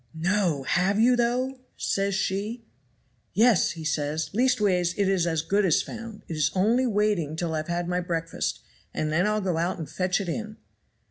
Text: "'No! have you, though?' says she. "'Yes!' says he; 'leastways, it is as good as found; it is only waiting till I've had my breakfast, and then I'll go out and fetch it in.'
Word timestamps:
"'No! 0.15 0.63
have 0.63 0.99
you, 0.99 1.15
though?' 1.15 1.59
says 1.77 2.15
she. 2.15 2.65
"'Yes!' 3.35 3.75
says 3.87 4.29
he; 4.33 4.37
'leastways, 4.39 4.95
it 4.97 5.07
is 5.07 5.27
as 5.27 5.43
good 5.43 5.63
as 5.63 5.83
found; 5.83 6.23
it 6.27 6.35
is 6.35 6.49
only 6.55 6.87
waiting 6.87 7.35
till 7.35 7.53
I've 7.53 7.67
had 7.67 7.87
my 7.87 7.99
breakfast, 7.99 8.61
and 8.95 9.11
then 9.13 9.27
I'll 9.27 9.41
go 9.41 9.57
out 9.57 9.77
and 9.77 9.87
fetch 9.87 10.19
it 10.19 10.27
in.' 10.27 10.57